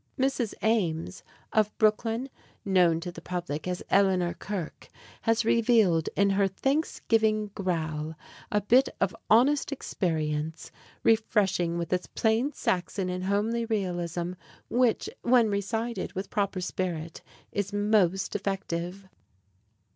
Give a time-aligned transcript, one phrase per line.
[0.17, 0.55] Mrs.
[0.63, 1.21] Ames,
[1.53, 2.31] of Brooklyn,
[2.65, 4.87] known to the public as "Eleanor Kirk,"
[5.21, 8.15] has revealed in her "Thanksgiving Growl"
[8.51, 10.71] a bit of honest experience,
[11.03, 14.31] refreshing with its plain Saxon and homely realism,
[14.69, 17.21] which, when recited with proper spirit,
[17.51, 19.07] is most effective.